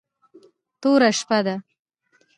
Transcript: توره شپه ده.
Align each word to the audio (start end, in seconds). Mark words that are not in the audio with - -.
توره 0.81 1.09
شپه 1.19 1.39
ده. 1.45 1.55